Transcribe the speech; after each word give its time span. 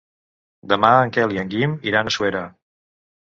Demà 0.71 0.89
en 1.01 1.11
Quel 1.17 1.35
i 1.35 1.41
en 1.43 1.51
Guim 1.53 1.77
iran 1.91 2.09
a 2.09 2.13
Suera. 2.17 2.41